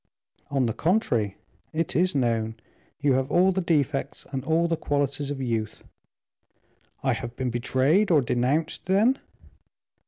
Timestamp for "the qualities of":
4.67-5.39